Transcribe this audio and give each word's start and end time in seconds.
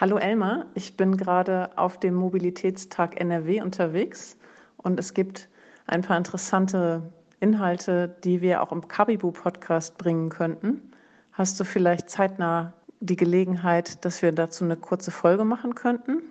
Hallo 0.00 0.16
Elmar, 0.16 0.64
ich 0.74 0.96
bin 0.96 1.18
gerade 1.18 1.76
auf 1.76 2.00
dem 2.00 2.14
Mobilitätstag 2.14 3.20
NRW 3.20 3.60
unterwegs 3.60 4.38
und 4.78 4.98
es 4.98 5.12
gibt 5.12 5.50
ein 5.86 6.00
paar 6.00 6.16
interessante 6.16 7.12
Inhalte, 7.38 8.16
die 8.24 8.40
wir 8.40 8.62
auch 8.62 8.72
im 8.72 8.88
Kabibu-Podcast 8.88 9.98
bringen 9.98 10.30
könnten. 10.30 10.90
Hast 11.32 11.60
du 11.60 11.64
vielleicht 11.64 12.08
zeitnah 12.08 12.72
die 13.00 13.16
Gelegenheit, 13.16 14.02
dass 14.06 14.22
wir 14.22 14.32
dazu 14.32 14.64
eine 14.64 14.78
kurze 14.78 15.10
Folge 15.10 15.44
machen 15.44 15.74
könnten? 15.74 16.22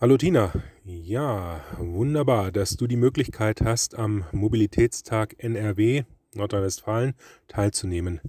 Hallo 0.00 0.16
Tina, 0.16 0.50
ja, 0.86 1.60
wunderbar, 1.76 2.50
dass 2.50 2.78
du 2.78 2.86
die 2.86 2.96
Möglichkeit 2.96 3.60
hast, 3.60 3.94
am 3.94 4.24
Mobilitätstag 4.32 5.34
NRW 5.36 6.04
Nordrhein-Westfalen 6.34 7.12
teilzunehmen. 7.46 8.22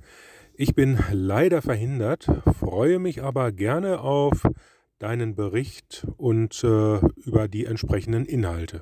Ich 0.58 0.74
bin 0.74 0.98
leider 1.12 1.62
verhindert, 1.62 2.28
freue 2.58 2.98
mich 2.98 3.22
aber 3.22 3.52
gerne 3.52 4.00
auf 4.00 4.48
deinen 5.00 5.36
Bericht 5.36 6.08
und 6.16 6.64
äh, 6.64 7.00
über 7.26 7.50
die 7.50 7.66
entsprechenden 7.66 8.24
Inhalte. 8.26 8.82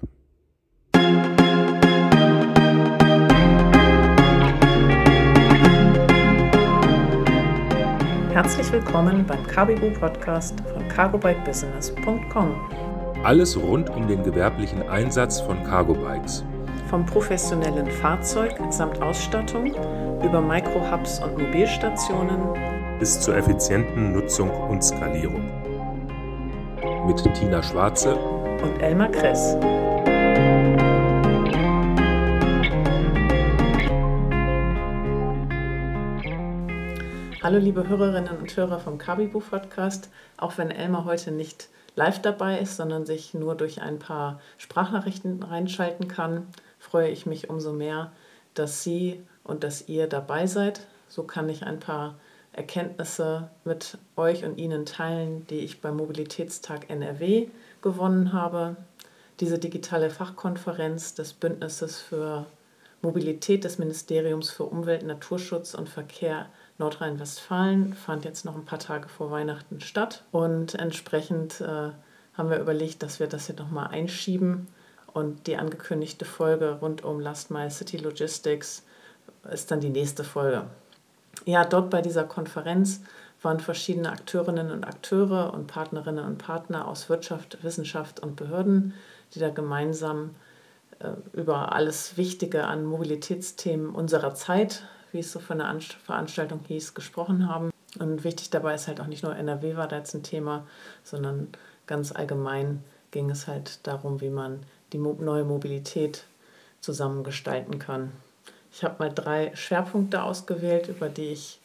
Herzlich 8.31 8.71
willkommen 8.71 9.25
beim 9.25 9.43
Carbibu 9.47 9.89
Podcast 9.99 10.61
von 10.71 10.87
cargobikebusiness.com. 10.89 12.55
Alles 13.23 13.57
rund 13.59 13.89
um 13.89 14.07
den 14.07 14.21
gewerblichen 14.21 14.83
Einsatz 14.83 15.41
von 15.41 15.63
Cargo-Bikes. 15.63 16.45
Vom 16.87 17.03
professionellen 17.07 17.89
Fahrzeug 17.89 18.53
samt 18.69 19.01
Ausstattung 19.01 19.73
über 20.23 20.41
Microhubs 20.41 21.19
und 21.19 21.37
Mobilstationen 21.37 22.97
bis 22.97 23.19
zur 23.19 23.35
effizienten 23.35 24.13
Nutzung 24.13 24.49
und 24.49 24.81
Skalierung. 24.81 25.43
Mit 27.05 27.21
Tina 27.35 27.61
Schwarze 27.61 28.15
und 28.15 28.81
Elmar 28.81 29.09
Kress. 29.09 29.57
Hallo 37.43 37.57
liebe 37.59 37.85
Hörerinnen 37.89 38.37
und 38.37 38.55
Hörer 38.55 38.79
vom 38.79 38.97
Kabibu 38.97 39.41
Podcast. 39.41 40.09
Auch 40.37 40.57
wenn 40.57 40.71
Elmar 40.71 41.03
heute 41.03 41.31
nicht 41.31 41.67
live 41.95 42.21
dabei 42.21 42.59
ist, 42.59 42.77
sondern 42.77 43.05
sich 43.05 43.33
nur 43.33 43.55
durch 43.55 43.81
ein 43.81 43.99
paar 43.99 44.39
Sprachnachrichten 44.57 45.43
reinschalten 45.43 46.07
kann, 46.07 46.47
freue 46.79 47.09
ich 47.09 47.25
mich 47.25 47.49
umso 47.49 47.73
mehr, 47.73 48.13
dass 48.53 48.83
Sie 48.83 49.21
und 49.43 49.63
dass 49.63 49.87
ihr 49.87 50.07
dabei 50.07 50.47
seid. 50.47 50.87
So 51.07 51.23
kann 51.23 51.49
ich 51.49 51.63
ein 51.63 51.79
paar 51.79 52.15
Erkenntnisse 52.53 53.49
mit 53.65 53.97
euch 54.15 54.45
und 54.45 54.57
Ihnen 54.57 54.85
teilen, 54.85 55.45
die 55.47 55.59
ich 55.59 55.81
beim 55.81 55.97
Mobilitätstag 55.97 56.89
NRW 56.89 57.47
gewonnen 57.81 58.31
habe. 58.31 58.75
Diese 59.39 59.57
digitale 59.57 60.09
Fachkonferenz 60.09 61.15
des 61.15 61.33
Bündnisses 61.33 61.99
für 61.99 62.45
Mobilität 63.01 63.63
des 63.63 63.79
Ministeriums 63.79 64.49
für 64.49 64.63
Umwelt, 64.63 65.03
Naturschutz 65.03 65.73
und 65.73 65.89
Verkehr 65.89 66.47
Nordrhein-Westfalen 66.77 67.93
fand 67.93 68.23
jetzt 68.23 68.45
noch 68.45 68.55
ein 68.55 68.65
paar 68.65 68.79
Tage 68.79 69.09
vor 69.09 69.29
Weihnachten 69.29 69.81
statt 69.81 70.23
und 70.31 70.75
entsprechend 70.75 71.59
äh, 71.61 71.91
haben 72.33 72.49
wir 72.49 72.59
überlegt, 72.59 73.03
dass 73.03 73.19
wir 73.19 73.27
das 73.27 73.47
hier 73.47 73.55
nochmal 73.55 73.87
einschieben 73.87 74.67
und 75.13 75.47
die 75.47 75.57
angekündigte 75.57 76.25
Folge 76.25 76.79
rund 76.81 77.03
um 77.03 77.19
Last 77.19 77.51
Mile 77.51 77.69
City 77.69 77.97
Logistics 77.97 78.83
ist 79.51 79.71
dann 79.71 79.79
die 79.79 79.89
nächste 79.89 80.23
Folge. 80.23 80.65
Ja, 81.45 81.65
dort 81.65 81.89
bei 81.89 82.01
dieser 82.01 82.23
Konferenz 82.23 83.01
waren 83.41 83.59
verschiedene 83.59 84.09
Akteurinnen 84.09 84.71
und 84.71 84.85
Akteure 84.85 85.53
und 85.53 85.67
Partnerinnen 85.67 86.23
und 86.23 86.37
Partner 86.37 86.87
aus 86.87 87.09
Wirtschaft, 87.09 87.63
Wissenschaft 87.63 88.21
und 88.21 88.35
Behörden, 88.35 88.93
die 89.33 89.39
da 89.39 89.49
gemeinsam 89.49 90.35
äh, 90.99 91.09
über 91.33 91.73
alles 91.73 92.15
Wichtige 92.15 92.65
an 92.65 92.85
Mobilitätsthemen 92.85 93.89
unserer 93.89 94.33
Zeit 94.35 94.83
wie 95.13 95.19
es 95.19 95.31
so 95.31 95.39
von 95.39 95.59
der 95.59 95.73
Veranstaltung 96.05 96.59
hieß, 96.67 96.93
gesprochen 96.93 97.47
haben. 97.47 97.71
Und 97.99 98.23
wichtig 98.23 98.49
dabei 98.49 98.73
ist 98.73 98.87
halt 98.87 98.99
auch 98.99 99.07
nicht 99.07 99.23
nur 99.23 99.35
NRW 99.35 99.77
war 99.77 99.87
da 99.87 99.97
jetzt 99.97 100.15
ein 100.15 100.23
Thema, 100.23 100.67
sondern 101.03 101.49
ganz 101.85 102.11
allgemein 102.11 102.83
ging 103.11 103.29
es 103.29 103.47
halt 103.47 103.85
darum, 103.85 104.19
wie 104.19 104.31
man 104.31 104.61
die 104.91 104.97
neue 104.97 105.43
Mobilität 105.43 106.25
zusammengestalten 106.81 107.77
kann. 107.77 108.11
Ich 108.75 108.83
habe 108.83 108.95
mal 108.97 109.13
drei 109.13 109.55
Schwerpunkte 109.55 110.23
ausgewählt, 110.23 110.87
über 110.87 111.07
die 111.07 111.27
ich 111.27 111.61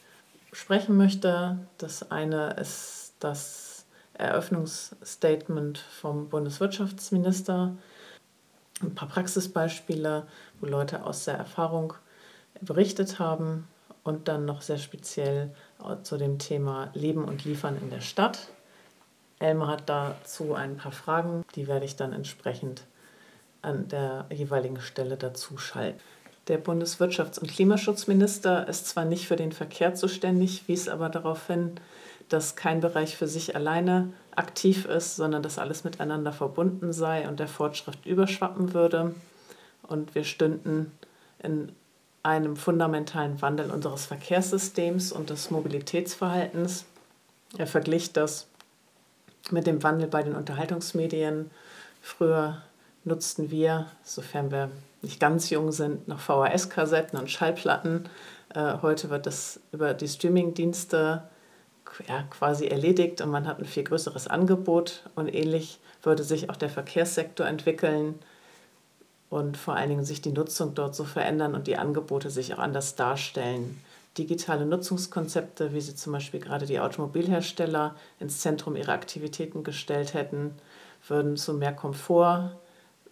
sprechen 0.52 0.98
möchte. 0.98 1.58
Das 1.78 2.10
eine 2.10 2.50
ist 2.60 3.14
das 3.19 3.86
Eröffnungsstatement 4.12 5.78
vom 5.78 6.28
Bundeswirtschaftsminister, 6.28 7.74
ein 8.82 8.94
paar 8.94 9.08
Praxisbeispiele, 9.08 10.26
wo 10.60 10.66
Leute 10.66 11.02
aus 11.04 11.24
der 11.24 11.34
Erfahrung 11.34 11.94
berichtet 12.60 13.19
haben 13.19 13.66
und 14.04 14.28
dann 14.28 14.44
noch 14.44 14.60
sehr 14.60 14.78
speziell 14.78 15.54
zu 16.02 16.19
dem 16.19 16.38
Thema 16.38 16.90
Leben 16.92 17.25
und 17.25 17.44
Liefern 17.46 17.78
in 17.80 17.88
der 17.88 18.02
Stadt. 18.02 18.48
Elmar 19.38 19.69
hat 19.69 19.88
dazu 19.88 20.54
ein 20.54 20.76
paar 20.76 20.92
Fragen, 20.92 21.42
die 21.54 21.69
werde 21.69 21.86
ich 21.86 21.96
dann 21.96 22.12
entsprechend 22.12 22.82
an 23.62 23.88
der 23.88 24.26
jeweiligen 24.30 24.80
Stelle 24.80 25.16
dazu 25.16 25.56
schalten. 25.56 26.00
Der 26.48 26.62
Bundeswirtschafts- 26.62 27.38
und 27.38 27.50
Klimaschutzminister 27.50 28.66
ist 28.69 28.86
zwar 28.86 29.04
nicht 29.04 29.28
für 29.28 29.36
den 29.36 29.53
Verkehr 29.53 29.94
zuständig, 29.94 30.66
wies 30.66 30.88
aber 30.88 31.10
darauf 31.10 31.47
hin, 31.47 31.72
dass 32.31 32.56
kein 32.56 32.81
Bereich 32.81 33.16
für 33.16 33.28
sich 33.28 33.54
alleine 33.54 34.12
aktiv 34.34 34.87
ist, 34.87 35.16
sondern 35.16 35.42
dass 35.42 35.58
alles 35.58 35.84
miteinander 35.84 36.32
verbunden 36.32 36.92
sei 36.92 37.28
und 37.28 37.38
der 37.38 37.48
Fortschritt 37.48 38.04
überschwappen 38.06 38.72
würde. 38.72 39.14
Und 39.82 40.14
wir 40.14 40.25
stünden 40.25 40.92
in 41.42 41.72
einem 42.22 42.56
fundamentalen 42.56 43.41
Wandel 43.41 43.70
unseres 43.70 44.06
Verkehrssystems 44.06 45.12
und 45.12 45.31
des 45.31 45.50
Mobilitätsverhaltens. 45.50 46.84
Er 47.56 47.66
verglich 47.66 48.12
das 48.12 48.48
mit 49.50 49.66
dem 49.66 49.82
Wandel 49.82 50.08
bei 50.08 50.22
den 50.22 50.34
Unterhaltungsmedien. 50.34 51.50
Früher 52.03 52.62
nutzten 53.04 53.50
wir, 53.50 53.87
sofern 54.03 54.50
wir 54.50 54.70
nicht 55.03 55.20
ganz 55.20 55.50
jung 55.50 55.72
sind, 55.72 56.09
noch 56.09 56.20
VHS-Kassetten 56.20 57.19
und 57.19 57.31
Schallplatten. 57.31 58.09
Äh, 58.54 58.75
heute 58.82 59.10
wird 59.10 59.26
das 59.26 59.60
über 59.72 59.94
die 59.94 60.09
Streaming-Dienste 60.09 61.22
ja, 62.06 62.22
quasi 62.31 62.66
erledigt 62.66 63.20
und 63.20 63.31
man 63.31 63.47
hat 63.47 63.58
ein 63.58 63.64
viel 63.64 63.84
größeres 63.84 64.28
Angebot. 64.28 65.08
Und 65.14 65.32
ähnlich 65.32 65.81
würde 66.03 66.22
sich 66.22 66.50
auch 66.50 66.56
der 66.56 66.70
Verkehrssektor 66.70 67.47
entwickeln 67.47 68.19
und 69.31 69.56
vor 69.56 69.75
allen 69.75 69.91
Dingen 69.91 70.04
sich 70.04 70.22
die 70.22 70.32
Nutzung 70.32 70.75
dort 70.75 70.94
so 70.94 71.04
verändern 71.04 71.54
und 71.54 71.66
die 71.66 71.76
Angebote 71.76 72.31
sich 72.31 72.54
auch 72.54 72.58
anders 72.58 72.97
darstellen. 72.97 73.81
Digitale 74.16 74.66
Nutzungskonzepte, 74.66 75.72
wie 75.75 75.81
sie 75.81 75.94
zum 75.94 76.12
Beispiel 76.12 76.41
gerade 76.41 76.66
die 76.66 76.81
Automobilhersteller 76.81 77.94
ins 78.19 78.41
Zentrum 78.41 78.75
ihrer 78.75 78.92
Aktivitäten 78.92 79.62
gestellt 79.62 80.14
hätten, 80.14 80.54
würden 81.06 81.37
zu 81.37 81.54
mehr 81.54 81.72
Komfort 81.72 82.50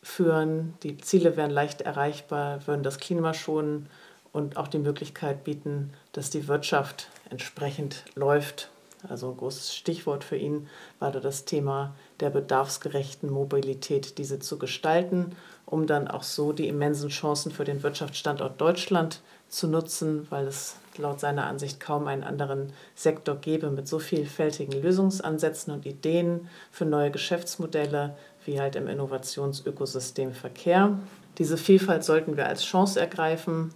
führen. 0.07 0.75
Die 0.83 0.97
Ziele 0.99 1.37
wären 1.37 1.51
leicht 1.51 1.83
erreichbar, 1.83 2.67
würden 2.67 2.83
das 2.83 2.99
Klima 2.99 3.35
schonen 3.35 3.89
und 4.33 4.57
auch 4.57 4.69
die 4.69 4.79
Möglichkeit 4.79 5.45
bieten, 5.45 5.93
dass 6.13 6.31
die 6.31 6.47
Wirtschaft 6.47 7.09
entsprechend 7.29 8.05
läuft. 8.15 8.71
Also 9.09 9.31
ein 9.31 9.37
großes 9.37 9.75
Stichwort 9.75 10.25
für 10.25 10.37
ihn 10.37 10.69
war 11.01 11.11
da 11.11 11.21
das 11.21 11.45
Thema 11.45 11.95
der 12.21 12.31
bedarfsgerechten 12.31 13.31
Mobilität, 13.31 14.19
diese 14.19 14.39
zu 14.39 14.59
gestalten 14.59 15.37
um 15.67 15.87
dann 15.87 16.09
auch 16.09 16.23
so 16.23 16.53
die 16.53 16.69
immensen 16.69 17.11
Chancen 17.11 17.51
für 17.51 17.65
den 17.65 17.83
Wirtschaftsstandort 17.83 18.61
Deutschland 18.61 19.21
zu 19.49 19.67
nutzen, 19.67 20.27
weil 20.31 20.47
es 20.47 20.77
laut 20.97 21.21
seiner 21.21 21.47
Ansicht 21.47 21.81
kaum 21.81 22.07
einen 22.07 22.23
anderen 22.25 22.73
Sektor 22.95 23.37
gäbe 23.37 23.71
mit 23.71 23.87
so 23.87 23.99
vielfältigen 23.99 24.81
Lösungsansätzen 24.81 25.75
und 25.75 25.85
Ideen 25.85 26.49
für 26.71 26.85
neue 26.85 27.11
Geschäftsmodelle 27.11 28.17
wie 28.47 28.61
halt 28.61 28.77
im 28.77 28.89
Innovationsökosystem 28.89 30.33
Verkehr. 30.33 30.99
Diese 31.39 31.57
Vielfalt 31.57 32.05
sollten 32.05 32.37
wir 32.37 32.47
als 32.47 32.65
Chance 32.65 33.01
ergreifen, 33.01 33.75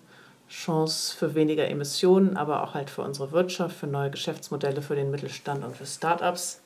Chance 0.49 1.17
für 1.17 1.34
weniger 1.34 1.69
Emissionen, 1.69 2.37
aber 2.37 2.64
auch 2.64 2.75
halt 2.75 2.90
für 2.90 3.02
unsere 3.02 3.32
Wirtschaft, 3.32 3.76
für 3.76 3.87
neue 3.87 4.11
Geschäftsmodelle 4.11 4.82
für 4.82 4.96
den 4.96 5.11
Mittelstand 5.11 5.64
und 5.64 5.76
für 5.76 5.87
Start-ups 5.87 6.61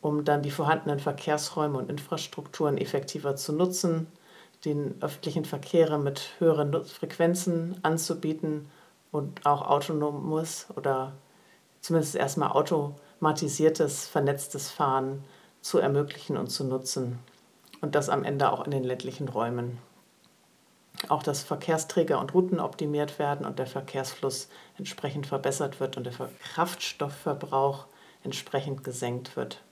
um 0.00 0.24
dann 0.24 0.42
die 0.42 0.50
vorhandenen 0.50 0.98
Verkehrsräume 0.98 1.78
und 1.78 1.90
Infrastrukturen 1.90 2.78
effektiver 2.78 3.36
zu 3.36 3.52
nutzen, 3.52 4.06
den 4.64 4.94
öffentlichen 5.00 5.44
Verkehr 5.44 5.98
mit 5.98 6.32
höheren 6.38 6.84
Frequenzen 6.84 7.78
anzubieten 7.82 8.70
und 9.10 9.46
auch 9.46 9.62
autonomes 9.62 10.66
oder 10.76 11.12
zumindest 11.80 12.14
erstmal 12.14 12.50
automatisiertes, 12.52 14.06
vernetztes 14.06 14.70
Fahren 14.70 15.24
zu 15.60 15.78
ermöglichen 15.78 16.36
und 16.36 16.48
zu 16.48 16.64
nutzen. 16.64 17.18
Und 17.80 17.94
das 17.94 18.08
am 18.08 18.24
Ende 18.24 18.52
auch 18.52 18.64
in 18.64 18.70
den 18.70 18.84
ländlichen 18.84 19.28
Räumen. 19.28 19.78
Auch 21.08 21.22
dass 21.22 21.42
Verkehrsträger 21.42 22.20
und 22.20 22.34
Routen 22.34 22.60
optimiert 22.60 23.18
werden 23.18 23.46
und 23.46 23.58
der 23.58 23.66
Verkehrsfluss 23.66 24.48
entsprechend 24.76 25.26
verbessert 25.26 25.80
wird 25.80 25.96
und 25.96 26.04
der 26.04 26.12
Kraftstoffverbrauch 26.52 27.86
entsprechend 28.22 28.84
gesenkt 28.84 29.36
wird. 29.36 29.62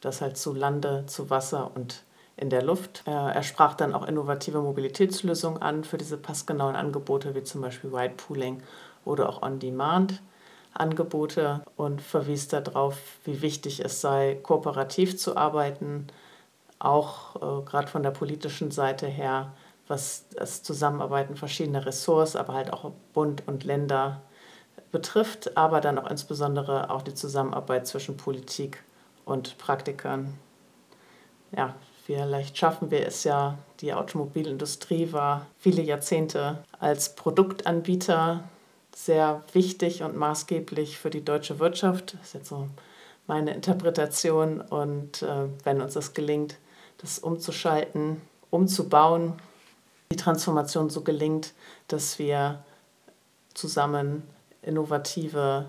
Das 0.00 0.20
halt 0.20 0.36
zu 0.36 0.54
Lande, 0.54 1.04
zu 1.06 1.28
Wasser 1.28 1.72
und 1.74 2.04
in 2.36 2.50
der 2.50 2.62
Luft. 2.62 3.02
Er 3.06 3.42
sprach 3.42 3.74
dann 3.74 3.94
auch 3.94 4.06
innovative 4.06 4.60
Mobilitätslösungen 4.60 5.60
an 5.60 5.84
für 5.84 5.96
diese 5.96 6.18
passgenauen 6.18 6.76
Angebote, 6.76 7.34
wie 7.34 7.42
zum 7.42 7.62
Beispiel 7.62 7.94
Ride 7.94 8.14
Pooling 8.14 8.62
oder 9.04 9.28
auch 9.28 9.42
On-Demand. 9.42 10.22
Angebote 10.80 11.62
und 11.76 12.00
verwies 12.00 12.48
darauf, 12.48 12.98
wie 13.24 13.42
wichtig 13.42 13.84
es 13.84 14.00
sei, 14.00 14.38
kooperativ 14.42 15.18
zu 15.18 15.36
arbeiten, 15.36 16.06
auch 16.78 17.36
äh, 17.36 17.64
gerade 17.64 17.88
von 17.88 18.02
der 18.02 18.10
politischen 18.10 18.70
Seite 18.70 19.06
her, 19.06 19.52
was 19.88 20.26
das 20.30 20.62
Zusammenarbeiten 20.62 21.36
verschiedener 21.36 21.86
Ressorts, 21.86 22.36
aber 22.36 22.54
halt 22.54 22.72
auch 22.72 22.90
Bund 23.12 23.42
und 23.46 23.64
Länder 23.64 24.22
betrifft, 24.92 25.56
aber 25.56 25.80
dann 25.80 25.98
auch 25.98 26.10
insbesondere 26.10 26.90
auch 26.90 27.02
die 27.02 27.14
Zusammenarbeit 27.14 27.86
zwischen 27.86 28.16
Politik 28.16 28.82
und 29.24 29.58
Praktikern. 29.58 30.34
Ja, 31.56 31.74
vielleicht 32.04 32.56
schaffen 32.56 32.90
wir 32.90 33.06
es 33.06 33.24
ja, 33.24 33.58
die 33.80 33.94
Automobilindustrie 33.94 35.12
war 35.12 35.46
viele 35.58 35.82
Jahrzehnte 35.82 36.62
als 36.78 37.14
Produktanbieter 37.14 38.44
sehr 38.96 39.44
wichtig 39.52 40.02
und 40.02 40.16
maßgeblich 40.16 40.98
für 40.98 41.10
die 41.10 41.22
deutsche 41.22 41.58
Wirtschaft. 41.58 42.14
Das 42.14 42.28
ist 42.28 42.34
jetzt 42.34 42.48
so 42.48 42.66
meine 43.26 43.52
Interpretation. 43.52 44.62
Und 44.62 45.20
äh, 45.22 45.48
wenn 45.64 45.82
uns 45.82 45.92
das 45.94 46.14
gelingt, 46.14 46.56
das 46.98 47.18
umzuschalten, 47.18 48.22
umzubauen, 48.50 49.34
die 50.10 50.16
Transformation 50.16 50.88
so 50.88 51.02
gelingt, 51.02 51.52
dass 51.88 52.18
wir 52.18 52.64
zusammen 53.52 54.22
innovative 54.62 55.66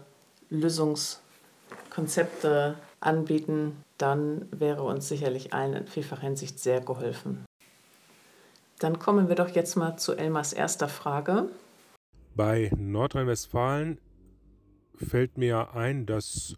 Lösungskonzepte 0.50 2.76
anbieten, 3.02 3.84
dann 3.98 4.48
wäre 4.52 4.84
uns 4.84 5.10
sicherlich 5.10 5.54
allen 5.54 5.74
in 5.74 5.86
vielfacher 5.86 6.22
Hinsicht 6.22 6.60
sehr 6.60 6.80
geholfen. 6.80 7.44
Dann 8.80 9.00
kommen 9.00 9.28
wir 9.28 9.36
doch 9.36 9.50
jetzt 9.50 9.76
mal 9.76 9.98
zu 9.98 10.14
Elmars 10.14 10.54
erster 10.54 10.88
Frage. 10.88 11.50
Bei 12.38 12.70
Nordrhein-Westfalen 12.78 14.00
fällt 14.94 15.40
mir 15.40 15.74
ein, 15.74 16.06
dass 16.06 16.56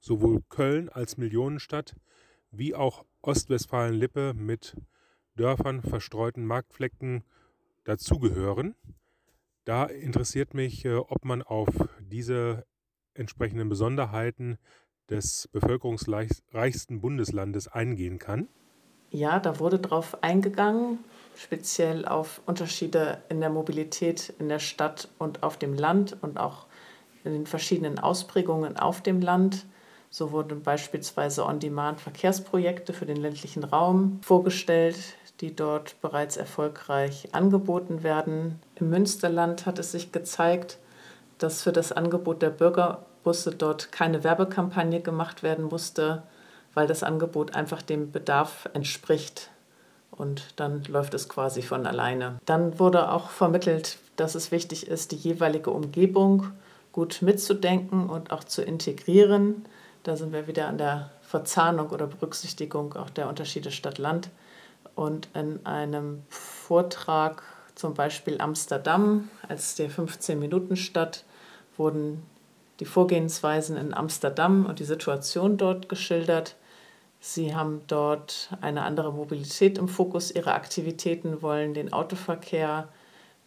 sowohl 0.00 0.42
Köln 0.48 0.88
als 0.88 1.18
Millionenstadt 1.18 1.94
wie 2.50 2.74
auch 2.74 3.04
Ostwestfalen-Lippe 3.22 4.34
mit 4.34 4.76
Dörfern, 5.36 5.82
verstreuten 5.82 6.44
Marktflecken 6.44 7.22
dazugehören. 7.84 8.74
Da 9.64 9.84
interessiert 9.84 10.52
mich, 10.52 10.84
äh, 10.84 10.96
ob 10.96 11.24
man 11.24 11.42
auf 11.42 11.68
diese 12.00 12.66
entsprechenden 13.14 13.68
Besonderheiten 13.68 14.58
des 15.10 15.48
bevölkerungsreichsten 15.52 17.00
Bundeslandes 17.00 17.68
eingehen 17.68 18.18
kann. 18.18 18.48
Ja, 19.12 19.38
da 19.38 19.60
wurde 19.60 19.78
darauf 19.78 20.24
eingegangen 20.24 20.98
speziell 21.40 22.04
auf 22.04 22.42
Unterschiede 22.44 23.22
in 23.30 23.40
der 23.40 23.48
Mobilität 23.48 24.34
in 24.38 24.50
der 24.50 24.58
Stadt 24.58 25.08
und 25.18 25.42
auf 25.42 25.56
dem 25.56 25.74
Land 25.74 26.18
und 26.20 26.38
auch 26.38 26.66
in 27.24 27.32
den 27.32 27.46
verschiedenen 27.46 27.98
Ausprägungen 27.98 28.76
auf 28.76 29.02
dem 29.02 29.22
Land. 29.22 29.64
So 30.10 30.32
wurden 30.32 30.62
beispielsweise 30.62 31.46
On-Demand-Verkehrsprojekte 31.46 32.92
für 32.92 33.06
den 33.06 33.16
ländlichen 33.16 33.64
Raum 33.64 34.20
vorgestellt, 34.22 34.98
die 35.40 35.56
dort 35.56 35.98
bereits 36.02 36.36
erfolgreich 36.36 37.28
angeboten 37.32 38.02
werden. 38.02 38.60
Im 38.74 38.90
Münsterland 38.90 39.64
hat 39.64 39.78
es 39.78 39.92
sich 39.92 40.12
gezeigt, 40.12 40.76
dass 41.38 41.62
für 41.62 41.72
das 41.72 41.90
Angebot 41.90 42.42
der 42.42 42.50
Bürgerbusse 42.50 43.52
dort 43.52 43.92
keine 43.92 44.24
Werbekampagne 44.24 45.00
gemacht 45.00 45.42
werden 45.42 45.64
musste, 45.64 46.22
weil 46.74 46.86
das 46.86 47.02
Angebot 47.02 47.54
einfach 47.54 47.80
dem 47.80 48.12
Bedarf 48.12 48.68
entspricht 48.74 49.50
und 50.20 50.52
dann 50.56 50.84
läuft 50.84 51.14
es 51.14 51.30
quasi 51.30 51.62
von 51.62 51.86
alleine. 51.86 52.38
Dann 52.44 52.78
wurde 52.78 53.10
auch 53.10 53.30
vermittelt, 53.30 53.96
dass 54.16 54.34
es 54.34 54.52
wichtig 54.52 54.86
ist, 54.86 55.12
die 55.12 55.16
jeweilige 55.16 55.70
Umgebung 55.70 56.48
gut 56.92 57.22
mitzudenken 57.22 58.10
und 58.10 58.30
auch 58.30 58.44
zu 58.44 58.60
integrieren. 58.60 59.64
Da 60.02 60.16
sind 60.16 60.34
wir 60.34 60.46
wieder 60.46 60.68
an 60.68 60.76
der 60.76 61.10
Verzahnung 61.22 61.88
oder 61.88 62.06
Berücksichtigung 62.06 62.96
auch 62.96 63.08
der 63.08 63.30
Unterschiede 63.30 63.70
Stadt-Land. 63.70 64.28
Und 64.94 65.28
in 65.32 65.64
einem 65.64 66.22
Vortrag, 66.28 67.42
zum 67.74 67.94
Beispiel 67.94 68.42
Amsterdam 68.42 69.30
als 69.48 69.74
der 69.76 69.90
15-Minuten-Stadt, 69.90 71.24
wurden 71.78 72.22
die 72.78 72.84
Vorgehensweisen 72.84 73.78
in 73.78 73.94
Amsterdam 73.94 74.66
und 74.66 74.80
die 74.80 74.84
Situation 74.84 75.56
dort 75.56 75.88
geschildert. 75.88 76.56
Sie 77.20 77.54
haben 77.54 77.82
dort 77.86 78.48
eine 78.62 78.82
andere 78.82 79.12
Mobilität 79.12 79.76
im 79.76 79.88
Fokus 79.88 80.30
ihrer 80.30 80.54
Aktivitäten, 80.54 81.42
wollen 81.42 81.74
den 81.74 81.92
Autoverkehr 81.92 82.88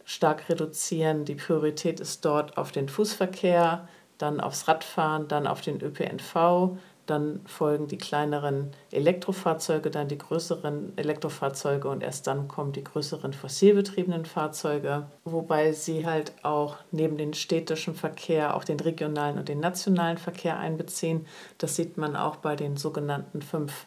stark 0.04 0.48
reduzieren. 0.48 1.24
Die 1.24 1.34
Priorität 1.34 1.98
ist 1.98 2.24
dort 2.24 2.56
auf 2.56 2.70
den 2.70 2.88
Fußverkehr, 2.88 3.88
dann 4.18 4.40
aufs 4.40 4.68
Radfahren, 4.68 5.26
dann 5.26 5.48
auf 5.48 5.60
den 5.60 5.82
ÖPNV, 5.82 6.76
dann 7.06 7.40
folgen 7.46 7.86
die 7.86 7.98
kleineren 7.98 8.70
Elektrofahrzeuge, 8.90 9.90
dann 9.90 10.08
die 10.08 10.18
größeren 10.18 10.96
Elektrofahrzeuge 10.96 11.88
und 11.88 12.02
erst 12.02 12.26
dann 12.26 12.48
kommen 12.48 12.72
die 12.72 12.84
größeren 12.84 13.32
fossilbetriebenen 13.32 14.24
Fahrzeuge, 14.24 15.06
wobei 15.24 15.72
sie 15.72 16.06
halt 16.06 16.32
auch 16.42 16.76
neben 16.92 17.18
den 17.18 17.34
städtischen 17.34 17.94
Verkehr 17.94 18.56
auch 18.56 18.64
den 18.64 18.80
regionalen 18.80 19.38
und 19.38 19.48
den 19.48 19.60
nationalen 19.60 20.18
Verkehr 20.18 20.58
einbeziehen. 20.58 21.26
Das 21.58 21.76
sieht 21.76 21.98
man 21.98 22.16
auch 22.16 22.36
bei 22.36 22.56
den 22.56 22.76
sogenannten 22.76 23.42
fünf 23.42 23.86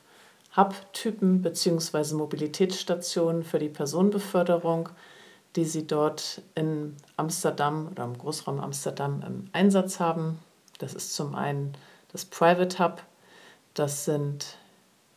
Hub-Typen 0.55 1.41
bzw. 1.41 2.15
Mobilitätsstationen 2.15 3.43
für 3.43 3.59
die 3.59 3.69
Personenbeförderung, 3.69 4.89
die 5.55 5.65
sie 5.65 5.87
dort 5.87 6.41
in 6.55 6.95
Amsterdam 7.15 7.89
oder 7.91 8.03
im 8.03 8.17
Großraum 8.17 8.59
Amsterdam 8.59 9.23
im 9.25 9.49
Einsatz 9.53 9.99
haben. 9.99 10.39
Das 10.77 10.93
ist 10.93 11.15
zum 11.15 11.33
einen 11.33 11.73
das 12.11 12.25
Private 12.25 12.79
Hub, 12.79 13.03
das 13.73 14.05
sind 14.05 14.57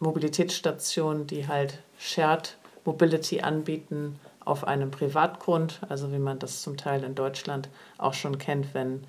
Mobilitätsstationen, 0.00 1.26
die 1.26 1.46
halt 1.46 1.82
Shared 1.98 2.56
Mobility 2.84 3.40
anbieten 3.40 4.18
auf 4.44 4.64
einem 4.64 4.90
Privatgrund, 4.90 5.80
also 5.88 6.12
wie 6.12 6.18
man 6.18 6.38
das 6.38 6.62
zum 6.62 6.76
Teil 6.76 7.04
in 7.04 7.14
Deutschland 7.14 7.68
auch 7.98 8.14
schon 8.14 8.38
kennt, 8.38 8.74
wenn 8.74 9.04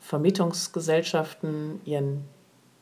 Vermietungsgesellschaften 0.00 1.80
ihren 1.84 2.24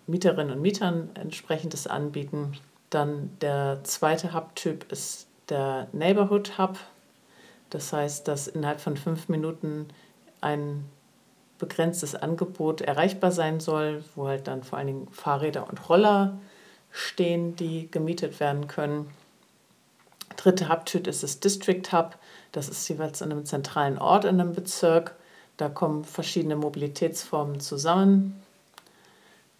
Mieterinnen 0.06 0.52
und 0.52 0.62
Mietern 0.62 1.10
entsprechendes 1.14 1.86
anbieten. 1.86 2.52
Dann 2.90 3.30
der 3.40 3.80
zweite 3.84 4.34
Hub-Typ 4.34 4.90
ist 4.90 5.28
der 5.48 5.88
Neighborhood 5.92 6.58
Hub. 6.58 6.78
Das 7.70 7.92
heißt, 7.92 8.26
dass 8.26 8.48
innerhalb 8.48 8.80
von 8.80 8.96
fünf 8.96 9.28
Minuten 9.28 9.88
ein 10.40 10.84
begrenztes 11.60 12.16
Angebot 12.16 12.80
erreichbar 12.80 13.30
sein 13.30 13.60
soll, 13.60 14.02
wo 14.16 14.26
halt 14.26 14.48
dann 14.48 14.64
vor 14.64 14.78
allen 14.78 14.88
Dingen 14.88 15.08
Fahrräder 15.12 15.68
und 15.68 15.88
Roller 15.88 16.38
stehen, 16.90 17.54
die 17.54 17.88
gemietet 17.90 18.40
werden 18.40 18.66
können. 18.66 19.08
Dritte 20.36 20.68
Hubtyp 20.68 21.06
ist 21.06 21.22
das 21.22 21.38
District 21.38 21.82
Hub. 21.92 22.18
Das 22.50 22.68
ist 22.68 22.88
jeweils 22.88 23.22
an 23.22 23.30
einem 23.30 23.44
zentralen 23.44 23.98
Ort 23.98 24.24
in 24.24 24.40
einem 24.40 24.54
Bezirk. 24.54 25.14
Da 25.56 25.68
kommen 25.68 26.04
verschiedene 26.04 26.56
Mobilitätsformen 26.56 27.60
zusammen. 27.60 28.42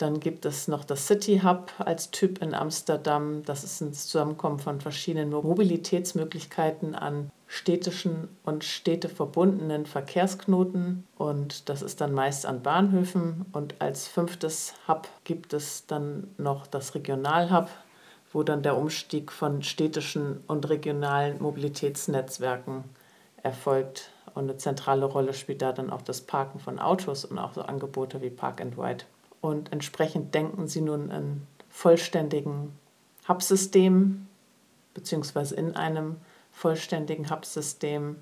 Dann 0.01 0.19
gibt 0.19 0.47
es 0.47 0.67
noch 0.67 0.85
das 0.85 1.07
City 1.07 1.43
Hub 1.45 1.73
als 1.79 2.11
Typ 2.11 2.41
in 2.41 2.55
Amsterdam. 2.55 3.43
Das 3.45 3.65
ist 3.65 3.83
ein 3.83 3.93
Zusammenkommen 3.93 4.59
von 4.59 4.81
verschiedenen 4.81 5.29
Mobilitätsmöglichkeiten 5.29 6.95
an 6.95 7.31
städtischen 7.47 8.35
und 8.43 8.65
städteverbundenen 8.65 9.85
Verkehrsknoten. 9.85 11.07
Und 11.19 11.69
das 11.69 11.83
ist 11.83 12.01
dann 12.01 12.15
meist 12.15 12.47
an 12.47 12.63
Bahnhöfen. 12.63 13.45
Und 13.53 13.75
als 13.83 14.09
fünftes 14.09 14.73
Hub 14.89 15.07
gibt 15.25 15.53
es 15.53 15.85
dann 15.85 16.29
noch 16.39 16.67
das 16.67 16.95
Regionalhub, 16.95 17.69
wo 18.33 18.43
dann 18.43 18.63
der 18.63 18.79
Umstieg 18.79 19.31
von 19.31 19.63
städtischen 19.63 20.43
und 20.47 20.67
regionalen 20.71 21.43
Mobilitätsnetzwerken 21.43 22.85
erfolgt. 23.43 24.13
Und 24.35 24.45
eine 24.45 24.57
zentrale 24.57 25.05
Rolle 25.05 25.35
spielt 25.35 25.61
da 25.61 25.73
dann 25.73 25.91
auch 25.91 26.01
das 26.01 26.23
Parken 26.23 26.59
von 26.59 26.79
Autos 26.79 27.27
und 27.27 27.39
auch 27.39 27.53
so 27.53 27.61
Angebote 27.61 28.23
wie 28.23 28.31
Park 28.31 28.63
and 28.63 28.79
Ride. 28.79 29.05
Und 29.41 29.73
entsprechend 29.73 30.35
denken 30.35 30.69
sie 30.69 30.81
nun 30.81 31.11
in 31.11 31.47
vollständigen 31.69 32.79
Hubsystem 33.29 34.27
beziehungsweise 34.95 35.55
in 35.55 35.77
einem 35.77 36.17
vollständigen 36.53 37.31
Hubsystem. 37.31 38.17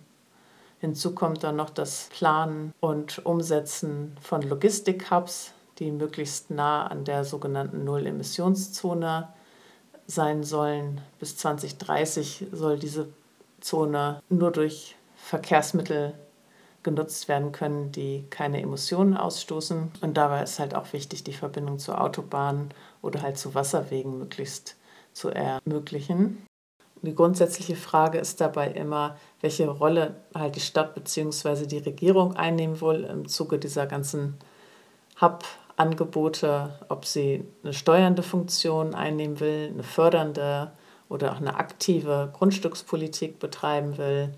Hinzu 0.81 1.15
kommt 1.15 1.43
dann 1.43 1.57
noch 1.57 1.71
das 1.71 2.09
Planen 2.13 2.73
und 2.81 3.25
Umsetzen 3.27 4.17
von 4.21 4.43
Logistik-Hubs, 4.43 5.53
die 5.79 5.91
möglichst 5.91 6.51
nah 6.51 6.87
an 6.87 7.05
der 7.05 7.25
sogenannten 7.25 7.85
Null-Emissionszone 7.85 9.29
sein 10.07 10.45
sollen. 10.45 11.01
Bis 11.19 11.37
2030 11.37 12.47
soll 12.53 12.79
diese 12.79 13.09
Zone 13.61 14.23
nur 14.29 14.53
durch 14.53 14.97
Verkehrsmittel 15.17 16.15
genutzt 16.89 17.29
werden 17.29 17.53
können, 17.53 17.93
die 17.93 18.25
keine 18.31 18.63
Emissionen 18.63 19.15
ausstoßen. 19.15 19.93
Und 20.01 20.17
dabei 20.17 20.43
ist 20.43 20.59
halt 20.59 20.75
auch 20.75 20.95
wichtig, 20.95 21.23
die 21.23 21.35
Verbindung 21.35 21.79
zu 21.79 21.95
Autobahnen 21.95 22.71
oder 23.03 23.21
halt 23.21 23.37
zu 23.37 23.55
Wasserwegen 23.55 24.19
möglichst 24.19 24.77
zu 25.13 25.29
ermöglichen. 25.29 26.47
Die 27.03 27.15
grundsätzliche 27.15 27.77
Frage 27.77 28.19
ist 28.19 28.41
dabei 28.41 28.69
immer, 28.71 29.17
welche 29.43 29.69
Rolle 29.69 30.17
halt 30.35 30.57
die 30.57 30.61
Stadt 30.61 30.95
bzw. 30.95 31.67
die 31.67 31.79
Regierung 31.79 32.35
einnehmen 32.37 32.81
will 32.81 33.05
im 33.05 33.29
Zuge 33.29 33.59
dieser 33.59 33.87
ganzen 33.87 34.39
Hub-Angebote, 35.21 36.71
ob 36.89 37.05
sie 37.05 37.45
eine 37.63 37.75
steuernde 37.75 38.23
Funktion 38.23 38.95
einnehmen 38.95 39.41
will, 39.41 39.71
eine 39.75 39.83
fördernde 39.83 40.73
oder 41.11 41.33
auch 41.33 41.41
eine 41.41 41.57
aktive 41.57 42.31
Grundstückspolitik 42.33 43.39
betreiben 43.39 43.99
will 43.99 44.33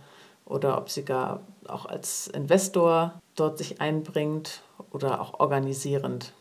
oder 0.46 0.76
ob 0.78 0.90
sie 0.90 1.04
gar 1.04 1.42
auch 1.68 1.86
als 1.86 2.28
Investor 2.28 3.20
dort 3.34 3.58
sich 3.58 3.80
einbringt 3.80 4.62
oder 4.90 5.20
auch 5.20 5.40
organisierend. 5.40 6.32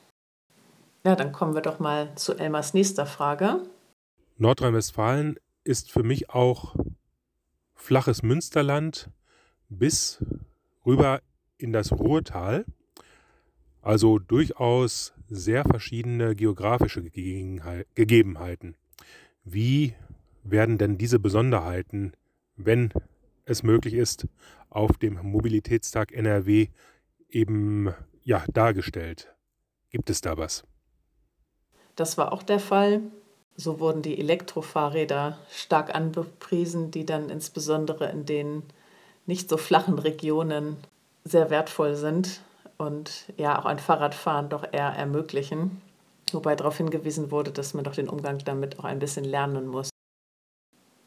Ja, 1.03 1.15
dann 1.15 1.31
kommen 1.31 1.53
wir 1.53 1.61
doch 1.61 1.79
mal 1.79 2.13
zu 2.15 2.35
Elmars 2.35 2.73
nächster 2.73 3.05
Frage. 3.05 3.61
Nordrhein-Westfalen 4.37 5.37
ist 5.63 5.91
für 5.91 6.03
mich 6.03 6.29
auch 6.29 6.75
flaches 7.75 8.23
Münsterland 8.23 9.09
bis 9.69 10.23
rüber 10.85 11.21
in 11.57 11.73
das 11.73 11.91
Ruhrtal. 11.91 12.65
Also 13.81 14.19
durchaus 14.19 15.13
sehr 15.29 15.63
verschiedene 15.63 16.35
geografische 16.35 17.01
Gegebenheiten. 17.03 18.75
Wie 19.43 19.93
werden 20.43 20.77
denn 20.77 20.97
diese 20.97 21.19
Besonderheiten, 21.19 22.13
wenn 22.55 22.91
es 23.49 23.63
möglich 23.63 23.93
ist, 23.93 24.27
auf 24.69 24.97
dem 24.97 25.19
Mobilitätstag 25.21 26.11
NRW 26.11 26.67
eben 27.29 27.93
ja, 28.23 28.43
dargestellt? 28.51 29.33
Gibt 29.89 30.09
es 30.09 30.21
da 30.21 30.37
was? 30.37 30.63
Das 31.95 32.17
war 32.17 32.31
auch 32.31 32.43
der 32.43 32.59
Fall. 32.59 33.01
So 33.55 33.79
wurden 33.79 34.01
die 34.01 34.17
Elektrofahrräder 34.19 35.37
stark 35.51 35.93
angepriesen, 35.93 36.91
die 36.91 37.05
dann 37.05 37.29
insbesondere 37.29 38.09
in 38.09 38.25
den 38.25 38.63
nicht 39.25 39.49
so 39.49 39.57
flachen 39.57 39.99
Regionen 39.99 40.77
sehr 41.25 41.49
wertvoll 41.49 41.95
sind 41.95 42.41
und 42.77 43.25
ja 43.37 43.59
auch 43.59 43.65
ein 43.65 43.79
Fahrradfahren 43.79 44.49
doch 44.49 44.63
eher 44.71 44.87
ermöglichen. 44.87 45.81
Wobei 46.31 46.55
darauf 46.55 46.77
hingewiesen 46.77 47.31
wurde, 47.31 47.51
dass 47.51 47.73
man 47.73 47.83
doch 47.83 47.95
den 47.95 48.07
Umgang 48.07 48.37
damit 48.39 48.79
auch 48.79 48.85
ein 48.85 48.99
bisschen 48.99 49.25
lernen 49.25 49.67
muss. 49.67 49.89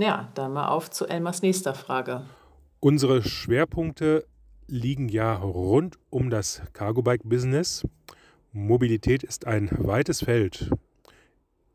Ja, 0.03 0.29
dann 0.35 0.53
mal 0.53 0.69
auf 0.69 0.91
zu 0.91 1.07
Elmars 1.07 1.43
nächster 1.43 1.75
Frage. 1.75 2.25
Unsere 2.81 3.23
Schwerpunkte 3.23 4.27
liegen 4.67 5.09
ja 5.09 5.37
rund 5.37 5.99
um 6.11 6.29
das 6.29 6.61
Cargo-Bike-Business. 6.73 7.87
Mobilität 8.53 9.23
ist 9.23 9.47
ein 9.47 9.71
weites 9.71 10.25
Feld 10.25 10.71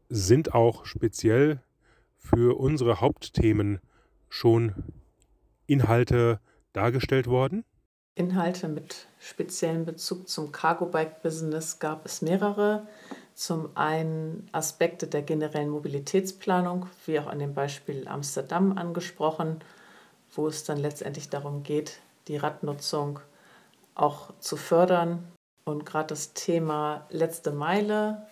sind 0.09 0.53
auch 0.53 0.85
speziell 0.85 1.61
für 2.17 2.57
unsere 2.59 3.01
Hauptthemen 3.01 3.79
schon 4.29 4.73
Inhalte 5.65 6.39
dargestellt 6.73 7.27
worden? 7.27 7.63
Inhalte 8.15 8.67
mit 8.67 9.07
speziellem 9.19 9.85
Bezug 9.85 10.27
zum 10.27 10.51
Cargo-Bike-Business 10.51 11.79
gab 11.79 12.05
es 12.05 12.21
mehrere. 12.21 12.87
Zum 13.37 13.69
einen 13.75 14.49
Aspekte 14.51 15.05
der 15.05 15.21
generellen 15.21 15.69
Mobilitätsplanung, 15.69 16.87
wie 17.05 17.19
auch 17.19 17.27
an 17.27 17.37
dem 17.37 17.53
Beispiel 17.53 18.07
Amsterdam 18.07 18.75
angesprochen, 18.75 19.61
wo 20.33 20.47
es 20.47 20.63
dann 20.63 20.79
letztendlich 20.79 21.29
darum 21.29 21.61
geht, 21.61 21.99
die 22.27 22.37
Radnutzung 22.37 23.19
auch 23.93 24.31
zu 24.39 24.57
fördern. 24.57 25.23
Und 25.65 25.85
gerade 25.85 26.07
das 26.07 26.33
Thema 26.33 27.05
letzte 27.11 27.51
Meile 27.51 28.25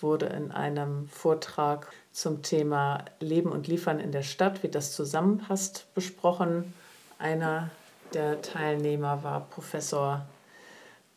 wurde 0.00 0.26
in 0.26 0.52
einem 0.52 1.08
Vortrag 1.08 1.92
zum 2.12 2.42
Thema 2.42 3.04
Leben 3.18 3.50
und 3.50 3.66
Liefern 3.66 3.98
in 3.98 4.12
der 4.12 4.22
Stadt, 4.22 4.62
wie 4.62 4.68
das 4.68 4.92
zusammenpasst, 4.92 5.92
besprochen. 5.92 6.72
Einer 7.18 7.70
der 8.14 8.42
Teilnehmer 8.42 9.24
war 9.24 9.40
Professor 9.50 10.24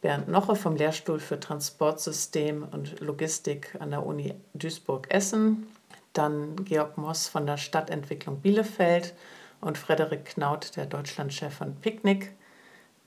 Bernd 0.02 0.28
Noche 0.30 0.56
vom 0.56 0.76
Lehrstuhl 0.76 1.20
für 1.20 1.40
Transportsystem 1.40 2.68
und 2.72 3.00
Logistik 3.02 3.76
an 3.80 3.92
der 3.92 4.06
Uni 4.06 4.34
Duisburg-Essen. 4.54 5.68
Dann 6.14 6.64
Georg 6.66 6.98
Moss 6.98 7.28
von 7.28 7.46
der 7.46 7.58
Stadtentwicklung 7.58 8.40
Bielefeld 8.40 9.14
und 9.62 9.78
Frederik 9.78 10.26
Knaut, 10.26 10.76
der 10.78 10.86
Deutschlandchef 10.86 11.54
von 11.54 11.76
Picknick, 11.76 12.32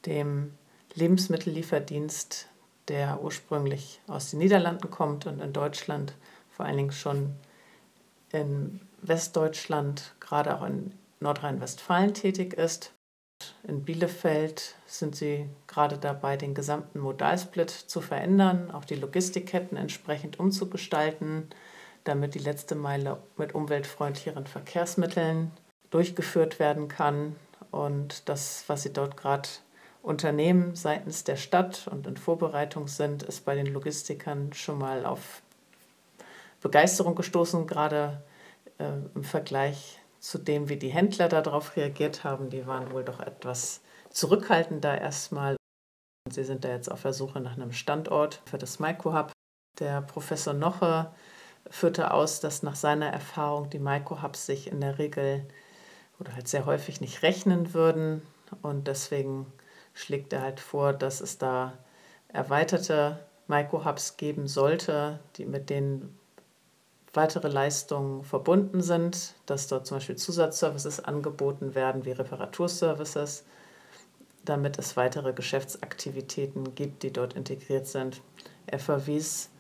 dem 0.05 0.53
Lebensmittellieferdienst 0.95 2.49
der 2.89 3.23
ursprünglich 3.23 4.01
aus 4.07 4.31
den 4.31 4.41
Niederlanden 4.41 4.91
kommt 4.91 5.27
und 5.27 5.41
in 5.41 5.53
Deutschland 5.53 6.15
vor 6.51 6.67
allen 6.67 6.77
Dingen 6.77 6.93
schon 6.93 7.35
in 8.31 8.81
Westdeutschland, 9.03 10.15
gerade 10.21 10.57
auch 10.57 10.65
in 10.67 10.93
Nordrhein-Westfalen 11.21 12.15
tätig 12.15 12.55
ist. 12.55 12.93
In 13.63 13.85
Bielefeld 13.85 14.75
sind 14.87 15.17
sie 15.17 15.49
gerade 15.67 15.99
dabei, 15.99 16.37
den 16.37 16.55
gesamten 16.55 16.99
Modalsplit 17.01 17.71
zu 17.71 18.01
verändern, 18.01 18.71
auch 18.71 18.85
die 18.85 18.95
Logistikketten 18.95 19.77
entsprechend 19.77 20.39
umzugestalten, 20.39 21.49
damit 22.05 22.35
die 22.35 22.41
letzte 22.41 22.75
Meile 22.75 23.19
mit 23.37 23.55
umweltfreundlicheren 23.55 24.47
Verkehrsmitteln 24.47 25.51
durchgeführt 25.91 26.59
werden 26.59 26.89
kann. 26.89 27.37
Und 27.71 28.29
das, 28.29 28.65
was 28.67 28.83
sie 28.83 28.93
dort 28.93 29.17
gerade 29.17 29.49
Unternehmen 30.03 30.75
seitens 30.75 31.25
der 31.25 31.37
Stadt 31.37 31.89
und 31.89 32.07
in 32.07 32.17
Vorbereitung 32.17 32.89
sind, 32.89 33.23
ist 33.23 33.45
bei 33.45 33.55
den 33.55 33.67
Logistikern 33.67 34.53
schon 34.53 34.79
mal 34.79 35.07
auf 35.07 35.43
Begeisterung 36.61 37.15
gestoßen, 37.15 37.67
gerade 37.67 38.23
äh, 38.79 38.93
im 39.15 39.25
Vergleich 39.25 40.02
zu 40.23 40.39
dem, 40.39 40.69
wie 40.69 40.77
die 40.77 40.91
Händler 40.91 41.29
darauf 41.29 41.77
reagiert 41.77 42.23
haben. 42.23 42.49
Die 42.49 42.67
waren 42.67 42.93
wohl 42.93 43.05
doch 43.05 43.21
etwas 43.21 43.83
zurückhaltender 44.11 45.01
erstmal. 45.01 45.57
Sie 46.31 46.45
sind 46.45 46.65
da 46.65 46.69
jetzt 46.69 46.91
auf 46.91 47.03
der 47.03 47.13
Suche 47.13 47.41
nach 47.41 47.57
einem 47.57 47.73
Standort 47.73 48.41
für 48.47 48.57
das 48.57 48.79
Microhub. 48.79 49.33
Der 49.81 50.01
Professor 50.01 50.55
Noche 50.55 51.13
führte 51.69 52.13
aus, 52.13 52.41
dass 52.41 52.63
nach 52.63 52.77
seiner 52.77 53.09
Erfahrung 53.09 53.69
die 53.69 53.81
Microhubs 53.81 54.47
sich 54.47 54.71
in 54.71 54.81
der 54.81 54.99
Regel 54.99 55.45
oder 56.21 56.35
halt 56.35 56.47
sehr 56.47 56.67
häufig 56.67 57.01
nicht 57.01 57.23
rechnen 57.23 57.75
würden 57.75 58.23
und 58.63 58.87
deswegen 58.87 59.53
schlägt 59.93 60.33
er 60.33 60.43
halt 60.43 60.61
vor, 60.61 60.93
dass 60.93 61.21
es 61.21 61.39
da 61.39 61.79
erweiterte 62.29 63.19
Micro-Hubs 63.49 64.17
geben 64.17 64.47
sollte, 64.47 65.19
die 65.37 65.47
mit 65.47 65.69
denen 65.69 66.19
weitere 67.13 67.49
Leistungen 67.49 68.25
verbunden 68.25 68.81
sind, 68.83 69.35
dass 69.47 69.69
dort 69.69 69.87
zum 69.87 69.99
Beispiel 69.99 70.17
Zusatzservices 70.17 71.01
angeboten 71.01 71.75
werden 71.75 72.05
wie 72.05 72.13
Reparaturservices, 72.13 73.45
damit 74.45 74.79
es 74.79 74.97
weitere 74.97 75.33
Geschäftsaktivitäten 75.33 76.75
gibt, 76.75 77.03
die 77.03 77.13
dort 77.13 77.35
integriert 77.35 77.87
sind. 77.87 78.23
Er 78.67 78.79
verwies 78.79 79.51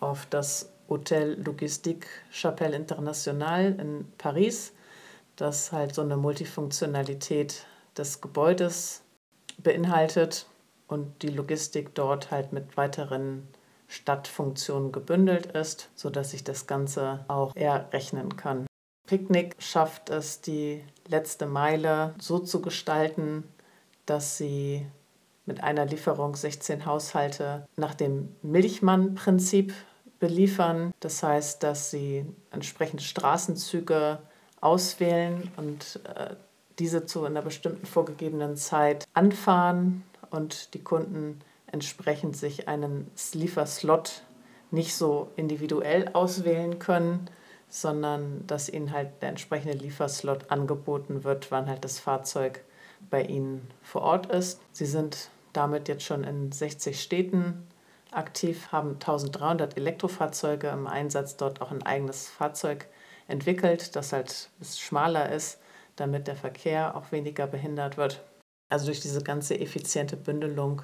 auf 0.00 0.26
das 0.26 0.70
Hotel 0.88 1.40
Logistique 1.42 2.06
Chapelle 2.30 2.76
Internationale 2.76 3.68
in 3.68 4.10
Paris, 4.18 4.72
das 5.36 5.72
halt 5.72 5.94
so 5.94 6.02
eine 6.02 6.16
Multifunktionalität 6.16 7.66
des 7.96 8.20
Gebäudes 8.20 9.02
beinhaltet 9.58 10.46
und 10.86 11.22
die 11.22 11.28
Logistik 11.28 11.94
dort 11.94 12.30
halt 12.30 12.52
mit 12.52 12.76
weiteren 12.76 13.48
Stadtfunktionen 13.88 14.92
gebündelt 14.92 15.46
ist, 15.46 15.90
sodass 15.94 16.30
sich 16.30 16.44
das 16.44 16.66
Ganze 16.66 17.24
auch 17.28 17.56
eher 17.56 17.92
rechnen 17.92 18.36
kann. 18.36 18.66
Picknick 19.06 19.56
schafft 19.58 20.10
es, 20.10 20.42
die 20.42 20.84
letzte 21.08 21.46
Meile 21.46 22.14
so 22.20 22.38
zu 22.38 22.60
gestalten, 22.60 23.44
dass 24.04 24.36
sie 24.36 24.86
mit 25.46 25.62
einer 25.62 25.86
Lieferung 25.86 26.36
16 26.36 26.84
Haushalte 26.84 27.66
nach 27.76 27.94
dem 27.94 28.36
Milchmann-Prinzip 28.42 29.72
beliefern. 30.18 30.92
Das 31.00 31.22
heißt, 31.22 31.62
dass 31.62 31.90
sie 31.90 32.26
entsprechende 32.50 33.02
Straßenzüge 33.02 34.18
auswählen 34.60 35.50
und 35.56 36.00
äh, 36.04 36.36
diese 36.78 37.06
zu 37.06 37.24
einer 37.24 37.42
bestimmten 37.42 37.86
vorgegebenen 37.86 38.56
Zeit 38.56 39.06
anfahren 39.14 40.04
und 40.30 40.74
die 40.74 40.82
Kunden 40.82 41.40
entsprechend 41.72 42.36
sich 42.36 42.68
einen 42.68 43.10
Lieferslot 43.32 44.22
nicht 44.70 44.94
so 44.94 45.30
individuell 45.36 46.08
auswählen 46.12 46.78
können, 46.78 47.30
sondern 47.68 48.46
dass 48.46 48.68
ihnen 48.68 48.92
halt 48.92 49.22
der 49.22 49.30
entsprechende 49.30 49.76
Lieferslot 49.76 50.50
angeboten 50.50 51.24
wird, 51.24 51.50
wann 51.50 51.66
halt 51.66 51.84
das 51.84 51.98
Fahrzeug 51.98 52.64
bei 53.10 53.22
ihnen 53.22 53.68
vor 53.82 54.02
Ort 54.02 54.26
ist. 54.26 54.60
Sie 54.72 54.86
sind 54.86 55.30
damit 55.52 55.88
jetzt 55.88 56.04
schon 56.04 56.24
in 56.24 56.52
60 56.52 57.00
Städten 57.00 57.66
aktiv, 58.10 58.72
haben 58.72 58.94
1300 58.94 59.76
Elektrofahrzeuge 59.76 60.68
im 60.68 60.86
Einsatz, 60.86 61.36
dort 61.36 61.60
auch 61.60 61.70
ein 61.70 61.82
eigenes 61.82 62.28
Fahrzeug 62.28 62.86
entwickelt, 63.26 63.96
das 63.96 64.12
halt 64.12 64.50
schmaler 64.62 65.30
ist 65.30 65.58
damit 65.98 66.26
der 66.26 66.36
Verkehr 66.36 66.96
auch 66.96 67.12
weniger 67.12 67.46
behindert 67.46 67.96
wird. 67.96 68.22
Also 68.68 68.86
durch 68.86 69.00
diese 69.00 69.22
ganze 69.22 69.58
effiziente 69.58 70.16
Bündelung 70.16 70.82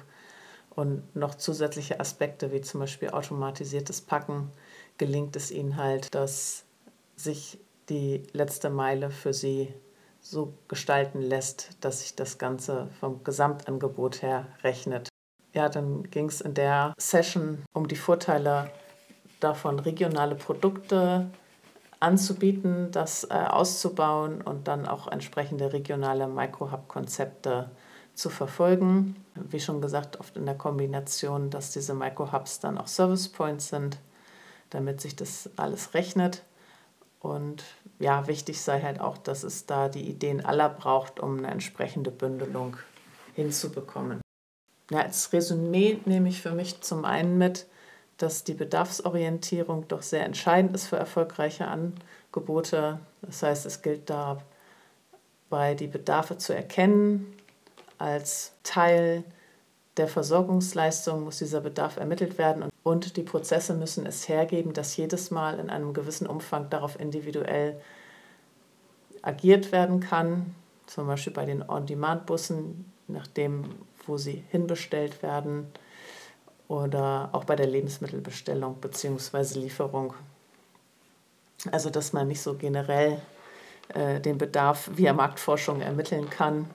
und 0.75 1.15
noch 1.15 1.35
zusätzliche 1.35 1.99
Aspekte 1.99 2.51
wie 2.51 2.61
zum 2.61 2.81
Beispiel 2.81 3.09
automatisiertes 3.09 4.01
Packen 4.01 4.51
gelingt 4.97 5.35
es 5.35 5.51
ihnen 5.51 5.77
halt, 5.77 6.13
dass 6.13 6.65
sich 7.15 7.59
die 7.89 8.23
letzte 8.33 8.69
Meile 8.69 9.09
für 9.09 9.33
sie 9.33 9.73
so 10.19 10.53
gestalten 10.67 11.21
lässt, 11.21 11.77
dass 11.81 12.01
sich 12.01 12.15
das 12.15 12.37
Ganze 12.37 12.87
vom 12.99 13.23
Gesamtangebot 13.23 14.21
her 14.21 14.47
rechnet. 14.63 15.07
Ja, 15.53 15.69
dann 15.69 16.09
ging 16.09 16.27
es 16.27 16.41
in 16.41 16.53
der 16.53 16.93
Session 16.97 17.63
um 17.73 17.87
die 17.87 17.95
Vorteile 17.95 18.71
davon, 19.39 19.79
regionale 19.79 20.35
Produkte 20.35 21.29
anzubieten, 21.99 22.91
das 22.91 23.23
äh, 23.25 23.33
auszubauen 23.33 24.41
und 24.41 24.67
dann 24.67 24.85
auch 24.87 25.07
entsprechende 25.07 25.71
regionale 25.71 26.27
Micro-Hub-Konzepte 26.27 27.69
zu 28.15 28.29
verfolgen. 28.29 29.15
Wie 29.35 29.59
schon 29.59 29.81
gesagt, 29.81 30.19
oft 30.19 30.35
in 30.37 30.45
der 30.45 30.55
Kombination, 30.55 31.49
dass 31.49 31.71
diese 31.71 31.93
Micro-Hubs 31.93 32.59
dann 32.59 32.77
auch 32.77 32.87
Service 32.87 33.27
Points 33.29 33.69
sind, 33.69 33.99
damit 34.69 35.01
sich 35.01 35.15
das 35.15 35.49
alles 35.57 35.93
rechnet. 35.93 36.43
Und 37.19 37.63
ja, 37.99 38.27
wichtig 38.27 38.61
sei 38.61 38.81
halt 38.81 38.99
auch, 38.99 39.17
dass 39.17 39.43
es 39.43 39.65
da 39.65 39.89
die 39.89 40.07
Ideen 40.09 40.45
aller 40.45 40.69
braucht, 40.69 41.19
um 41.19 41.37
eine 41.39 41.49
entsprechende 41.49 42.11
Bündelung 42.11 42.77
hinzubekommen. 43.35 44.21
Ja, 44.91 45.01
als 45.01 45.33
Resümee 45.33 45.99
nehme 46.05 46.29
ich 46.29 46.41
für 46.41 46.51
mich 46.51 46.81
zum 46.81 47.05
einen 47.05 47.37
mit, 47.37 47.65
dass 48.17 48.43
die 48.43 48.53
Bedarfsorientierung 48.53 49.87
doch 49.87 50.01
sehr 50.01 50.25
entscheidend 50.25 50.75
ist 50.75 50.87
für 50.87 50.97
erfolgreiche 50.97 51.67
Angebote. 51.67 52.99
Das 53.21 53.43
heißt, 53.43 53.65
es 53.65 53.81
gilt 53.81 54.09
dabei, 54.09 55.73
die 55.73 55.87
Bedarfe 55.87 56.37
zu 56.37 56.53
erkennen. 56.55 57.34
Als 57.97 58.53
Teil 58.63 59.23
der 59.97 60.07
Versorgungsleistung 60.07 61.23
muss 61.23 61.37
dieser 61.37 61.61
Bedarf 61.61 61.97
ermittelt 61.97 62.37
werden 62.37 62.69
und 62.83 63.15
die 63.17 63.23
Prozesse 63.23 63.73
müssen 63.73 64.05
es 64.05 64.27
hergeben, 64.27 64.73
dass 64.73 64.97
jedes 64.97 65.31
Mal 65.31 65.59
in 65.59 65.69
einem 65.69 65.93
gewissen 65.93 66.27
Umfang 66.27 66.69
darauf 66.69 66.99
individuell 66.99 67.79
agiert 69.21 69.71
werden 69.71 70.01
kann, 70.01 70.53
zum 70.85 71.07
Beispiel 71.07 71.33
bei 71.33 71.45
den 71.45 71.67
On-Demand-Bussen, 71.67 72.91
nachdem, 73.07 73.63
wo 74.05 74.17
sie 74.17 74.43
hinbestellt 74.49 75.23
werden 75.23 75.67
oder 76.67 77.29
auch 77.31 77.43
bei 77.43 77.55
der 77.55 77.67
Lebensmittelbestellung 77.67 78.75
bzw. 78.75 79.59
Lieferung. 79.59 80.13
Also 81.71 81.89
dass 81.89 82.13
man 82.13 82.27
nicht 82.27 82.41
so 82.41 82.55
generell 82.55 83.19
äh, 83.89 84.19
den 84.19 84.37
Bedarf 84.37 84.89
via 84.93 85.13
Marktforschung 85.13 85.81
ermitteln 85.81 86.29
kann 86.29 86.69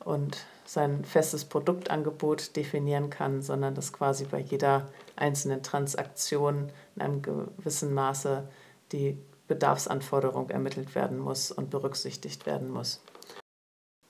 und 0.00 0.38
sein 0.64 1.04
festes 1.04 1.44
Produktangebot 1.44 2.56
definieren 2.56 3.10
kann, 3.10 3.42
sondern 3.42 3.74
dass 3.74 3.92
quasi 3.92 4.24
bei 4.24 4.38
jeder 4.38 4.86
einzelnen 5.16 5.62
Transaktion 5.62 6.70
in 6.96 7.02
einem 7.02 7.22
gewissen 7.22 7.92
Maße 7.94 8.48
die 8.92 9.18
Bedarfsanforderung 9.46 10.50
ermittelt 10.50 10.94
werden 10.94 11.18
muss 11.18 11.50
und 11.50 11.70
berücksichtigt 11.70 12.46
werden 12.46 12.70
muss. 12.70 13.02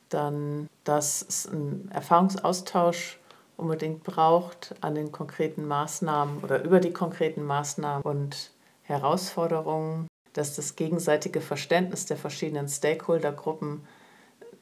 Dann, 0.09 0.69
dass 0.85 1.25
es 1.29 1.49
einen 1.49 1.91
Erfahrungsaustausch 1.91 3.19
unbedingt 3.57 4.05
braucht 4.05 4.75
an 4.81 4.95
den 4.95 5.13
konkreten 5.13 5.67
Maßnahmen 5.67 6.43
oder 6.43 6.63
über 6.63 6.81
die 6.81 6.93
konkreten 6.93 7.45
Maßnahmen 7.45 8.03
und 8.03 8.53
Herausforderungen, 8.83 10.07
dass 10.35 10.57
das 10.57 10.77
gegenseitige 10.77 11.41
Verständnis 11.41 12.07
der 12.07 12.17
verschiedenen 12.17 12.69
Stakeholdergruppen 12.69 13.87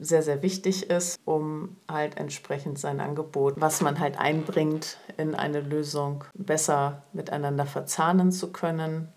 sehr, 0.03 0.23
sehr 0.23 0.43
wichtig 0.43 0.91
ist, 0.91 1.19
um 1.25 1.77
halt 1.91 2.17
entsprechend 2.19 2.79
sein 2.79 3.01
Angebot, 3.01 3.55
was 3.57 3.81
man 3.81 3.99
halt 3.99 4.19
einbringt 4.19 4.99
in 5.17 5.35
eine 5.35 5.61
Lösung, 5.61 6.25
besser 6.35 7.03
miteinander 7.13 7.67
verzahnen 7.67 8.33
zu 8.33 8.53
können. 8.53 9.09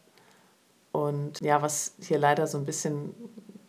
Und 0.91 1.41
ja, 1.41 1.61
was 1.61 1.95
hier 1.99 2.19
leider 2.19 2.47
so 2.47 2.57
ein 2.57 2.65
bisschen 2.65 3.13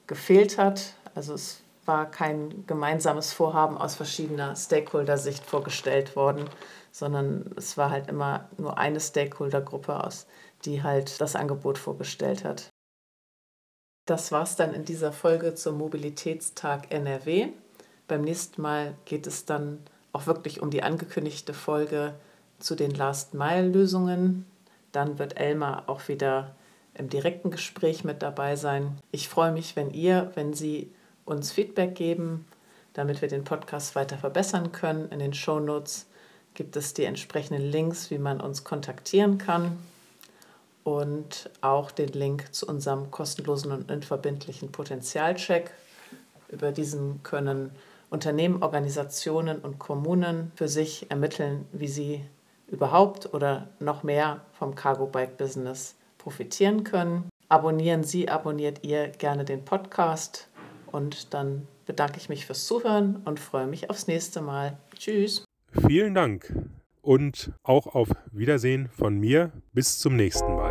gefehlt 0.06 0.58
hat, 0.58 0.94
also 1.14 1.34
es 1.34 1.62
war 1.86 2.10
kein 2.10 2.64
gemeinsames 2.66 3.32
Vorhaben 3.32 3.78
aus 3.78 3.94
verschiedener 3.94 4.54
Stakeholder-Sicht 4.54 5.44
vorgestellt 5.44 6.16
worden, 6.16 6.44
sondern 6.90 7.50
es 7.56 7.76
war 7.76 7.90
halt 7.90 8.08
immer 8.08 8.48
nur 8.58 8.78
eine 8.78 9.00
Stakeholder-Gruppe 9.00 10.04
aus, 10.04 10.26
die 10.64 10.82
halt 10.82 11.20
das 11.20 11.36
Angebot 11.36 11.78
vorgestellt 11.78 12.44
hat. 12.44 12.68
Das 14.06 14.30
war's 14.30 14.54
dann 14.54 14.72
in 14.72 14.84
dieser 14.84 15.12
Folge 15.12 15.56
zum 15.56 15.78
Mobilitätstag 15.78 16.92
NRW. 16.92 17.48
Beim 18.06 18.22
nächsten 18.22 18.62
Mal 18.62 18.94
geht 19.04 19.26
es 19.26 19.46
dann 19.46 19.80
auch 20.12 20.28
wirklich 20.28 20.62
um 20.62 20.70
die 20.70 20.84
angekündigte 20.84 21.52
Folge 21.52 22.14
zu 22.60 22.76
den 22.76 22.92
Last-Mile-Lösungen. 22.92 24.46
Dann 24.92 25.18
wird 25.18 25.36
Elmar 25.36 25.88
auch 25.88 26.06
wieder 26.06 26.54
im 26.94 27.08
direkten 27.08 27.50
Gespräch 27.50 28.04
mit 28.04 28.22
dabei 28.22 28.54
sein. 28.54 28.96
Ich 29.10 29.28
freue 29.28 29.50
mich, 29.50 29.74
wenn 29.74 29.90
ihr, 29.90 30.30
wenn 30.36 30.54
Sie 30.54 30.92
uns 31.24 31.50
Feedback 31.50 31.96
geben, 31.96 32.46
damit 32.92 33.20
wir 33.20 33.28
den 33.28 33.42
Podcast 33.42 33.96
weiter 33.96 34.18
verbessern 34.18 34.70
können. 34.70 35.10
In 35.10 35.18
den 35.18 35.34
Show 35.34 35.58
Notes 35.58 36.06
gibt 36.54 36.76
es 36.76 36.94
die 36.94 37.04
entsprechenden 37.04 37.72
Links, 37.72 38.12
wie 38.12 38.18
man 38.18 38.40
uns 38.40 38.62
kontaktieren 38.62 39.36
kann 39.38 39.76
und 40.86 41.50
auch 41.62 41.90
den 41.90 42.10
Link 42.10 42.54
zu 42.54 42.64
unserem 42.64 43.10
kostenlosen 43.10 43.72
und 43.72 43.90
unverbindlichen 43.90 44.70
Potenzialcheck. 44.70 45.72
Über 46.48 46.70
diesen 46.70 47.24
können 47.24 47.72
Unternehmen, 48.08 48.62
Organisationen 48.62 49.58
und 49.58 49.80
Kommunen 49.80 50.52
für 50.54 50.68
sich 50.68 51.10
ermitteln, 51.10 51.66
wie 51.72 51.88
sie 51.88 52.24
überhaupt 52.68 53.34
oder 53.34 53.66
noch 53.80 54.04
mehr 54.04 54.42
vom 54.52 54.76
Cargo 54.76 55.06
Bike 55.06 55.36
Business 55.36 55.96
profitieren 56.18 56.84
können. 56.84 57.30
Abonnieren 57.48 58.04
Sie, 58.04 58.28
abonniert 58.28 58.84
ihr 58.84 59.08
gerne 59.08 59.44
den 59.44 59.64
Podcast 59.64 60.46
und 60.92 61.34
dann 61.34 61.66
bedanke 61.84 62.18
ich 62.18 62.28
mich 62.28 62.46
fürs 62.46 62.64
Zuhören 62.64 63.22
und 63.24 63.40
freue 63.40 63.66
mich 63.66 63.90
aufs 63.90 64.06
nächste 64.06 64.40
Mal. 64.40 64.78
Tschüss. 64.96 65.44
Vielen 65.88 66.14
Dank 66.14 66.54
und 67.06 67.52
auch 67.62 67.86
auf 67.86 68.10
Wiedersehen 68.32 68.88
von 68.88 69.18
mir. 69.18 69.52
Bis 69.72 69.98
zum 69.98 70.16
nächsten 70.16 70.54
Mal. 70.56 70.65